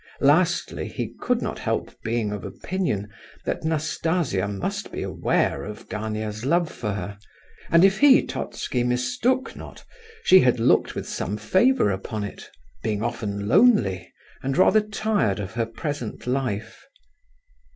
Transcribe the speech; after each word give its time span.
Lastly, 0.21 0.87
he 0.87 1.13
could 1.19 1.43
not 1.43 1.59
help 1.59 1.91
being 2.01 2.31
of 2.31 2.43
opinion 2.43 3.07
that 3.45 3.63
Nastasia 3.63 4.47
must 4.47 4.91
be 4.91 5.03
aware 5.03 5.63
of 5.63 5.87
Gania's 5.89 6.43
love 6.43 6.71
for 6.71 6.93
her, 6.93 7.19
and 7.69 7.85
if 7.85 7.99
he 7.99 8.25
(Totski) 8.25 8.83
mistook 8.83 9.55
not, 9.55 9.85
she 10.23 10.39
had 10.39 10.59
looked 10.59 10.95
with 10.95 11.07
some 11.07 11.37
favour 11.37 11.91
upon 11.91 12.23
it, 12.23 12.49
being 12.81 13.03
often 13.03 13.47
lonely, 13.47 14.11
and 14.41 14.57
rather 14.57 14.81
tired 14.81 15.39
of 15.39 15.51
her 15.51 15.67
present 15.67 16.25
life. 16.25 16.81